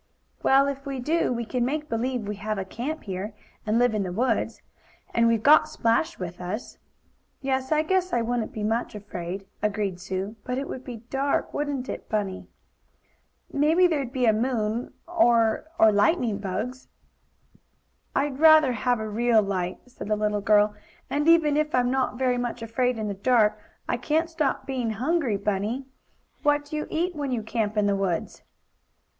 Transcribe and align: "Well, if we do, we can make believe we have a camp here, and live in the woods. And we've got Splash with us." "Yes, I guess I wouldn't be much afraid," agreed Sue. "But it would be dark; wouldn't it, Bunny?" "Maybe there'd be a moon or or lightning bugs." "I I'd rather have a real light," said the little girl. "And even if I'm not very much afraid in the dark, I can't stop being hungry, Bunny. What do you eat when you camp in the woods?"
"Well, 0.41 0.65
if 0.67 0.83
we 0.83 0.97
do, 0.99 1.31
we 1.31 1.45
can 1.45 1.63
make 1.63 1.87
believe 1.87 2.27
we 2.27 2.37
have 2.37 2.57
a 2.57 2.65
camp 2.65 3.03
here, 3.03 3.35
and 3.67 3.77
live 3.77 3.93
in 3.93 4.01
the 4.01 4.11
woods. 4.11 4.63
And 5.13 5.27
we've 5.27 5.43
got 5.43 5.69
Splash 5.69 6.17
with 6.17 6.41
us." 6.41 6.79
"Yes, 7.41 7.71
I 7.71 7.83
guess 7.83 8.11
I 8.11 8.23
wouldn't 8.23 8.51
be 8.51 8.63
much 8.63 8.95
afraid," 8.95 9.45
agreed 9.61 9.99
Sue. 9.99 10.37
"But 10.43 10.57
it 10.57 10.67
would 10.67 10.83
be 10.83 11.03
dark; 11.11 11.53
wouldn't 11.53 11.87
it, 11.87 12.09
Bunny?" 12.09 12.47
"Maybe 13.53 13.85
there'd 13.85 14.11
be 14.11 14.25
a 14.25 14.33
moon 14.33 14.91
or 15.07 15.65
or 15.77 15.91
lightning 15.91 16.39
bugs." 16.39 16.87
"I 18.15 18.25
I'd 18.25 18.39
rather 18.39 18.71
have 18.71 18.99
a 18.99 19.07
real 19.07 19.43
light," 19.43 19.81
said 19.85 20.07
the 20.07 20.15
little 20.15 20.41
girl. 20.41 20.73
"And 21.11 21.27
even 21.27 21.55
if 21.55 21.75
I'm 21.75 21.91
not 21.91 22.17
very 22.17 22.39
much 22.39 22.63
afraid 22.63 22.97
in 22.97 23.07
the 23.07 23.13
dark, 23.13 23.59
I 23.87 23.97
can't 23.97 24.31
stop 24.31 24.65
being 24.65 24.89
hungry, 24.93 25.37
Bunny. 25.37 25.85
What 26.41 26.65
do 26.65 26.75
you 26.77 26.87
eat 26.89 27.13
when 27.15 27.29
you 27.31 27.43
camp 27.43 27.77
in 27.77 27.85
the 27.85 27.95
woods?" 27.95 28.41